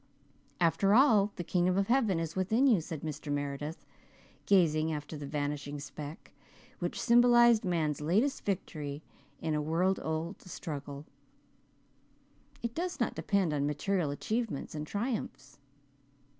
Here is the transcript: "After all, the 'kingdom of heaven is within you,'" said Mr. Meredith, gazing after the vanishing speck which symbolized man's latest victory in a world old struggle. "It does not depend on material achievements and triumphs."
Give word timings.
"After 0.59 0.95
all, 0.95 1.31
the 1.35 1.43
'kingdom 1.43 1.77
of 1.77 1.85
heaven 1.87 2.19
is 2.19 2.35
within 2.35 2.65
you,'" 2.65 2.81
said 2.81 3.01
Mr. 3.01 3.31
Meredith, 3.31 3.85
gazing 4.47 4.91
after 4.91 5.15
the 5.15 5.27
vanishing 5.27 5.79
speck 5.79 6.31
which 6.79 6.99
symbolized 6.99 7.63
man's 7.63 8.01
latest 8.01 8.43
victory 8.43 9.03
in 9.43 9.53
a 9.53 9.61
world 9.61 9.99
old 10.01 10.41
struggle. 10.41 11.05
"It 12.63 12.73
does 12.73 12.99
not 12.99 13.13
depend 13.13 13.53
on 13.53 13.67
material 13.67 14.09
achievements 14.09 14.73
and 14.73 14.87
triumphs." 14.87 15.59